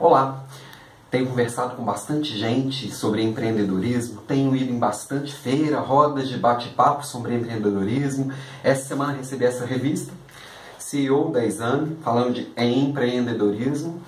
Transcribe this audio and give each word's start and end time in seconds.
Olá, 0.00 0.44
tenho 1.10 1.26
conversado 1.26 1.74
com 1.74 1.82
bastante 1.82 2.38
gente 2.38 2.88
sobre 2.94 3.20
empreendedorismo, 3.20 4.20
tenho 4.20 4.54
ido 4.54 4.72
em 4.72 4.78
bastante 4.78 5.34
feira, 5.34 5.80
rodas 5.80 6.28
de 6.28 6.36
bate-papo 6.36 7.04
sobre 7.04 7.34
empreendedorismo. 7.34 8.32
Essa 8.62 8.86
semana 8.86 9.14
recebi 9.14 9.44
essa 9.44 9.66
revista, 9.66 10.12
CEO 10.78 11.32
da 11.32 11.44
Exame, 11.44 11.96
falando 12.00 12.32
de 12.32 12.48
empreendedorismo. 12.56 14.00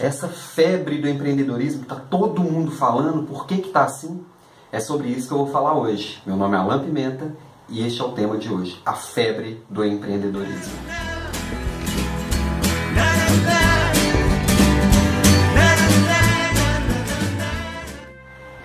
Essa 0.00 0.26
febre 0.26 0.98
do 0.98 1.08
empreendedorismo, 1.08 1.82
está 1.82 1.94
todo 1.94 2.42
mundo 2.42 2.72
falando, 2.72 3.22
por 3.22 3.46
que 3.46 3.54
está 3.54 3.84
assim? 3.84 4.24
É 4.72 4.80
sobre 4.80 5.10
isso 5.10 5.28
que 5.28 5.34
eu 5.34 5.38
vou 5.38 5.46
falar 5.46 5.74
hoje. 5.74 6.20
Meu 6.26 6.34
nome 6.34 6.56
é 6.56 6.58
Alan 6.58 6.82
Pimenta 6.82 7.32
e 7.68 7.86
este 7.86 8.00
é 8.00 8.04
o 8.04 8.10
tema 8.10 8.36
de 8.36 8.52
hoje, 8.52 8.82
a 8.84 8.94
febre 8.94 9.62
do 9.70 9.84
empreendedorismo. 9.84 10.99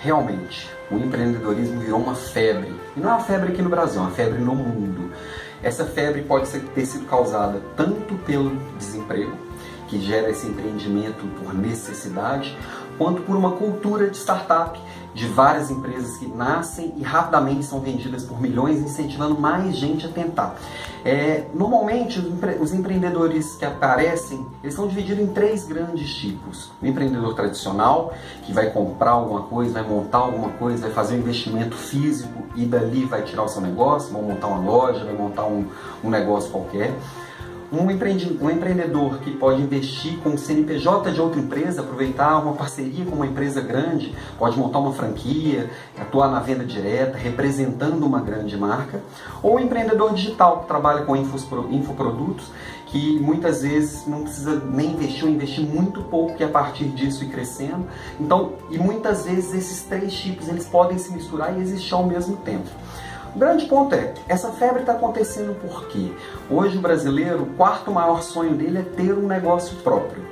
Realmente, 0.06 0.70
o 0.92 0.98
empreendedorismo 0.98 1.80
virou 1.80 2.00
uma 2.00 2.14
febre. 2.14 2.72
E 2.96 3.00
não 3.00 3.10
é 3.10 3.14
uma 3.14 3.24
febre 3.24 3.52
aqui 3.52 3.62
no 3.64 3.72
Brasil, 3.72 4.00
é 4.00 4.04
uma 4.04 4.12
febre 4.12 4.38
no 4.38 4.54
mundo. 4.54 5.12
Essa 5.64 5.84
febre 5.84 6.22
pode 6.22 6.48
ter 6.48 6.86
sido 6.86 7.08
causada 7.08 7.60
tanto 7.76 8.14
pelo 8.20 8.56
desemprego, 8.78 9.36
que 9.88 10.00
gera 10.00 10.30
esse 10.30 10.46
empreendimento 10.46 11.26
por 11.40 11.56
necessidade, 11.56 12.56
quanto 12.98 13.22
por 13.22 13.36
uma 13.36 13.52
cultura 13.52 14.10
de 14.10 14.18
startup 14.18 14.80
de 15.16 15.28
várias 15.28 15.72
empresas 15.72 16.18
que 16.18 16.28
nascem 16.28 16.94
e 16.98 17.02
rapidamente 17.02 17.64
são 17.64 17.80
vendidas 17.80 18.26
por 18.26 18.40
milhões, 18.42 18.82
incentivando 18.82 19.40
mais 19.40 19.78
gente 19.78 20.06
a 20.06 20.10
tentar. 20.10 20.58
É, 21.06 21.46
normalmente, 21.54 22.20
os, 22.20 22.26
empre 22.26 22.58
os 22.60 22.74
empreendedores 22.74 23.56
que 23.56 23.64
aparecem, 23.64 24.46
eles 24.62 24.74
estão 24.74 24.88
divididos 24.88 25.24
em 25.24 25.28
três 25.28 25.66
grandes 25.66 26.14
tipos. 26.14 26.70
O 26.82 26.86
empreendedor 26.86 27.34
tradicional, 27.34 28.14
que 28.44 28.52
vai 28.52 28.72
comprar 28.72 29.12
alguma 29.12 29.44
coisa, 29.44 29.72
vai 29.82 29.84
montar 29.84 30.18
alguma 30.18 30.50
coisa, 30.50 30.82
vai 30.82 30.92
fazer 30.92 31.16
um 31.16 31.20
investimento 31.20 31.78
físico 31.78 32.44
e 32.54 32.66
dali 32.66 33.06
vai 33.06 33.22
tirar 33.22 33.44
o 33.44 33.48
seu 33.48 33.62
negócio, 33.62 34.12
vai 34.12 34.22
montar 34.22 34.48
uma 34.48 34.70
loja, 34.70 35.06
vai 35.06 35.14
montar 35.14 35.46
um, 35.46 35.66
um 36.04 36.10
negócio 36.10 36.52
qualquer. 36.52 36.94
Um, 37.76 38.46
um 38.46 38.50
empreendedor 38.50 39.20
que 39.20 39.32
pode 39.32 39.62
investir 39.62 40.18
com 40.20 40.30
o 40.30 40.38
CNPJ 40.38 41.12
de 41.12 41.20
outra 41.20 41.40
empresa, 41.40 41.82
aproveitar 41.82 42.40
uma 42.40 42.54
parceria 42.54 43.04
com 43.04 43.16
uma 43.16 43.28
empresa 43.28 43.60
grande, 43.60 44.16
pode 44.40 44.58
montar 44.58 44.80
uma 44.80 44.94
franquia, 44.94 45.70
atuar 46.00 46.32
na 46.32 46.40
venda 46.40 46.64
direta, 46.64 47.18
representando 47.18 48.06
uma 48.06 48.22
grande 48.22 48.56
marca. 48.56 49.02
Ou 49.44 49.56
um 49.56 49.60
empreendedor 49.60 50.14
digital 50.14 50.62
que 50.62 50.68
trabalha 50.68 51.04
com 51.04 51.18
infoprodutos, 51.18 52.50
que 52.86 53.20
muitas 53.20 53.62
vezes 53.62 54.08
não 54.08 54.22
precisa 54.22 54.56
nem 54.56 54.92
investir 54.92 55.26
ou 55.26 55.30
investir 55.30 55.66
muito 55.66 56.02
pouco 56.04 56.36
e 56.40 56.44
a 56.46 56.48
partir 56.48 56.86
disso 56.86 57.26
ir 57.26 57.28
crescendo. 57.28 57.86
Então, 58.18 58.54
e 58.72 58.78
muitas 58.78 59.26
vezes 59.26 59.54
esses 59.54 59.84
três 59.84 60.14
tipos 60.14 60.48
eles 60.48 60.66
podem 60.66 60.98
se 60.98 61.12
misturar 61.12 61.58
e 61.58 61.62
existir 61.62 61.94
ao 61.94 62.06
mesmo 62.06 62.38
tempo. 62.38 62.70
O 63.36 63.38
grande 63.38 63.66
ponto 63.66 63.94
é, 63.94 64.14
essa 64.30 64.50
febre 64.54 64.80
está 64.80 64.94
acontecendo 64.94 65.60
porque 65.60 66.14
hoje 66.50 66.78
o 66.78 66.82
brasileiro, 66.82 67.44
o 67.44 67.46
quarto 67.58 67.92
maior 67.92 68.24
sonho 68.24 68.56
dele 68.56 68.78
é 68.78 68.82
ter 68.82 69.12
um 69.12 69.28
negócio 69.28 69.76
próprio. 69.84 70.24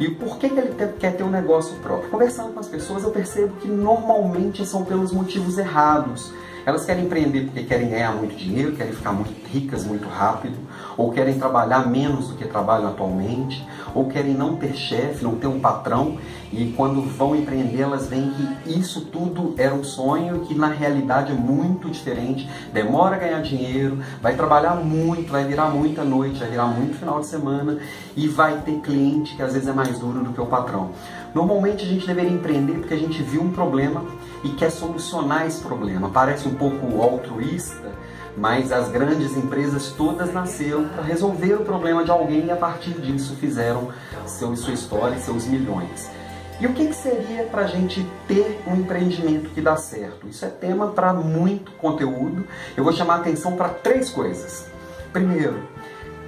E 0.00 0.08
por 0.08 0.38
que, 0.38 0.48
que 0.48 0.58
ele 0.58 0.94
quer 0.98 1.14
ter 1.14 1.22
um 1.22 1.28
negócio 1.28 1.76
próprio? 1.80 2.08
Conversando 2.08 2.54
com 2.54 2.60
as 2.60 2.66
pessoas, 2.66 3.04
eu 3.04 3.10
percebo 3.10 3.56
que 3.56 3.68
normalmente 3.68 4.64
são 4.64 4.86
pelos 4.86 5.12
motivos 5.12 5.58
errados. 5.58 6.32
Elas 6.66 6.84
querem 6.84 7.04
empreender 7.04 7.44
porque 7.44 7.62
querem 7.62 7.88
ganhar 7.88 8.12
muito 8.16 8.34
dinheiro, 8.34 8.72
querem 8.72 8.92
ficar 8.92 9.12
muito 9.12 9.32
ricas 9.46 9.84
muito 9.84 10.08
rápido, 10.08 10.56
ou 10.96 11.12
querem 11.12 11.38
trabalhar 11.38 11.88
menos 11.88 12.26
do 12.26 12.34
que 12.34 12.44
trabalham 12.44 12.88
atualmente, 12.88 13.64
ou 13.94 14.08
querem 14.08 14.34
não 14.34 14.56
ter 14.56 14.74
chefe, 14.74 15.22
não 15.22 15.36
ter 15.36 15.46
um 15.46 15.60
patrão, 15.60 16.18
e 16.52 16.74
quando 16.76 17.02
vão 17.02 17.36
empreender 17.36 17.82
elas 17.82 18.08
veem 18.08 18.32
que 18.64 18.78
isso 18.78 19.02
tudo 19.02 19.54
era 19.56 19.72
um 19.72 19.84
sonho 19.84 20.40
que 20.40 20.56
na 20.56 20.66
realidade 20.66 21.30
é 21.30 21.36
muito 21.36 21.88
diferente, 21.88 22.50
demora 22.72 23.14
a 23.14 23.18
ganhar 23.20 23.42
dinheiro, 23.42 24.00
vai 24.20 24.34
trabalhar 24.34 24.74
muito, 24.74 25.30
vai 25.30 25.44
virar 25.44 25.70
muita 25.70 26.02
noite, 26.02 26.40
vai 26.40 26.48
virar 26.48 26.66
muito 26.66 26.98
final 26.98 27.20
de 27.20 27.26
semana 27.26 27.78
e 28.16 28.26
vai 28.26 28.60
ter 28.62 28.80
cliente 28.80 29.36
que 29.36 29.42
às 29.42 29.52
vezes 29.52 29.68
é 29.68 29.72
mais 29.72 30.00
duro 30.00 30.24
do 30.24 30.32
que 30.32 30.40
o 30.40 30.46
patrão. 30.46 30.90
Normalmente 31.32 31.84
a 31.84 31.86
gente 31.86 32.06
deveria 32.06 32.32
empreender 32.32 32.78
porque 32.78 32.94
a 32.94 32.98
gente 32.98 33.22
viu 33.22 33.42
um 33.42 33.52
problema 33.52 34.04
e 34.42 34.50
quer 34.50 34.70
solucionar 34.70 35.46
esse 35.46 35.60
problema. 35.60 36.08
Parece 36.08 36.48
um 36.48 36.54
pouco 36.56 37.02
altruísta, 37.02 37.92
mas 38.36 38.70
as 38.72 38.88
grandes 38.88 39.36
empresas 39.36 39.88
todas 39.96 40.32
nasceram 40.32 40.88
para 40.88 41.02
resolver 41.02 41.54
o 41.54 41.64
problema 41.64 42.04
de 42.04 42.10
alguém 42.10 42.46
e 42.46 42.50
a 42.50 42.56
partir 42.56 42.92
disso 43.00 43.36
fizeram 43.36 43.88
seu, 44.26 44.54
sua 44.56 44.74
história 44.74 45.16
e 45.16 45.20
seus 45.20 45.46
milhões. 45.46 46.10
E 46.58 46.66
o 46.66 46.72
que, 46.72 46.86
que 46.86 46.94
seria 46.94 47.44
para 47.44 47.62
a 47.62 47.66
gente 47.66 48.06
ter 48.26 48.62
um 48.66 48.76
empreendimento 48.76 49.50
que 49.50 49.60
dá 49.60 49.76
certo? 49.76 50.26
Isso 50.26 50.44
é 50.44 50.48
tema 50.48 50.88
para 50.88 51.12
muito 51.12 51.70
conteúdo. 51.72 52.46
Eu 52.74 52.82
vou 52.82 52.92
chamar 52.94 53.16
a 53.16 53.18
atenção 53.18 53.56
para 53.56 53.68
três 53.68 54.08
coisas. 54.08 54.66
Primeiro, 55.12 55.62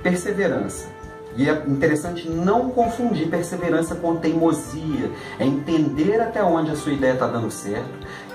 perseverança. 0.03 0.97
E 1.38 1.49
é 1.49 1.53
interessante 1.69 2.28
não 2.28 2.69
confundir 2.69 3.31
perseverança 3.31 3.94
com 3.94 4.16
teimosia. 4.16 5.12
É 5.38 5.47
entender 5.47 6.21
até 6.21 6.43
onde 6.43 6.72
a 6.72 6.76
sua 6.76 6.93
ideia 6.93 7.12
está 7.12 7.28
dando 7.28 7.49
certo, 7.49 7.88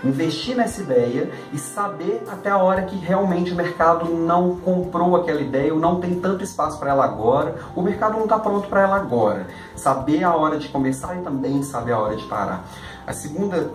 investir 0.06 0.56
nessa 0.56 0.82
ideia 0.82 1.30
e 1.52 1.58
saber 1.58 2.24
até 2.32 2.50
a 2.50 2.58
hora 2.58 2.84
que 2.84 2.96
realmente 2.96 3.52
o 3.52 3.56
mercado 3.56 4.06
não 4.06 4.56
comprou 4.56 5.18
aquela 5.18 5.42
ideia 5.42 5.74
ou 5.74 5.82
não 5.82 6.00
tem 6.00 6.18
tanto 6.18 6.46
espaço 6.46 6.80
para 6.80 6.92
ela 6.92 7.04
agora, 7.04 7.56
o 7.76 7.82
mercado 7.82 8.14
não 8.14 8.24
está 8.24 8.40
pronto 8.40 8.70
para 8.70 8.84
ela 8.84 8.96
agora. 8.96 9.48
Saber 9.76 10.24
a 10.24 10.34
hora 10.34 10.58
de 10.58 10.70
começar 10.70 11.20
e 11.20 11.22
também 11.22 11.62
saber 11.62 11.92
a 11.92 12.00
hora 12.00 12.16
de 12.16 12.24
parar. 12.24 12.64
A 13.06 13.12
segunda, 13.12 13.70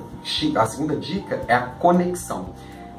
a 0.56 0.66
segunda 0.66 0.96
dica 0.96 1.42
é 1.46 1.54
a 1.54 1.60
conexão. 1.60 2.46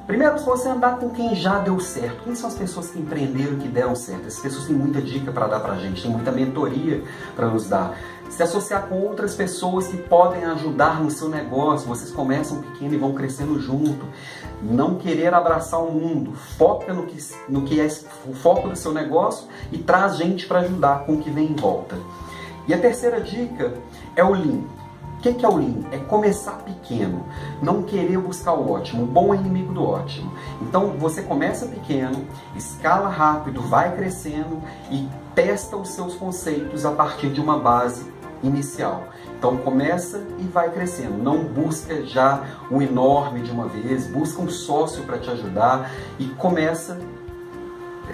Primeiro, 0.09 0.39
se 0.39 0.43
você 0.43 0.67
andar 0.67 0.97
com 0.97 1.11
quem 1.11 1.35
já 1.35 1.59
deu 1.59 1.79
certo, 1.79 2.23
quem 2.23 2.33
são 2.33 2.49
as 2.49 2.55
pessoas 2.55 2.89
que 2.89 2.97
empreenderam 2.97 3.59
que 3.59 3.67
deram 3.67 3.93
certo? 3.93 4.25
Essas 4.25 4.39
pessoas 4.39 4.65
têm 4.65 4.75
muita 4.75 4.99
dica 4.99 5.31
para 5.31 5.45
dar 5.45 5.59
para 5.59 5.73
a 5.73 5.77
gente, 5.77 6.01
tem 6.01 6.09
muita 6.09 6.31
mentoria 6.31 7.03
para 7.35 7.45
nos 7.45 7.69
dar. 7.69 7.95
Se 8.27 8.41
associar 8.41 8.87
com 8.87 8.99
outras 8.99 9.35
pessoas 9.35 9.85
que 9.85 9.97
podem 9.97 10.45
ajudar 10.45 10.99
no 10.99 11.11
seu 11.11 11.29
negócio, 11.29 11.87
vocês 11.87 12.09
começam 12.09 12.59
pequeno 12.59 12.95
e 12.95 12.97
vão 12.97 13.13
crescendo 13.13 13.61
junto. 13.61 14.03
Não 14.63 14.95
querer 14.95 15.31
abraçar 15.31 15.79
o 15.79 15.91
mundo, 15.91 16.33
foca 16.33 16.91
no 16.91 17.05
que, 17.05 17.23
no 17.47 17.61
que 17.61 17.79
é 17.79 17.85
o 18.27 18.33
foco 18.33 18.67
do 18.67 18.75
seu 18.75 18.91
negócio 18.91 19.47
e 19.71 19.77
traz 19.77 20.17
gente 20.17 20.47
para 20.47 20.61
ajudar 20.61 21.05
com 21.05 21.13
o 21.13 21.17
que 21.19 21.29
vem 21.29 21.51
em 21.51 21.55
volta. 21.55 21.95
E 22.67 22.73
a 22.73 22.79
terceira 22.79 23.21
dica 23.21 23.75
é 24.15 24.23
o 24.23 24.31
Lean. 24.31 24.78
O 25.19 25.21
que, 25.21 25.45
é 25.45 25.49
o 25.49 25.57
Lean? 25.57 25.83
É 25.91 25.97
começar 25.97 26.59
pequeno, 26.63 27.25
não 27.61 27.83
querer 27.83 28.17
buscar 28.17 28.53
o 28.53 28.71
ótimo. 28.71 29.03
O 29.03 29.05
bom 29.05 29.33
é 29.33 29.37
inimigo 29.37 29.73
do 29.73 29.83
ótimo. 29.83 30.31
Então 30.61 30.91
você 30.97 31.21
começa 31.21 31.65
pequeno, 31.65 32.25
escala 32.55 33.09
rápido, 33.09 33.61
vai 33.61 33.93
crescendo 33.97 34.61
e 34.89 35.05
testa 35.35 35.75
os 35.75 35.89
seus 35.89 36.15
conceitos 36.15 36.85
a 36.85 36.91
partir 36.91 37.33
de 37.33 37.41
uma 37.41 37.59
base 37.59 38.09
inicial. 38.41 39.09
Então 39.37 39.57
começa 39.57 40.25
e 40.37 40.43
vai 40.43 40.71
crescendo. 40.71 41.21
Não 41.21 41.43
busca 41.43 42.01
já 42.05 42.41
o 42.71 42.81
enorme 42.81 43.41
de 43.41 43.51
uma 43.51 43.67
vez, 43.67 44.07
busca 44.07 44.41
um 44.41 44.49
sócio 44.49 45.03
para 45.03 45.17
te 45.17 45.29
ajudar 45.29 45.91
e 46.17 46.27
começa 46.27 46.97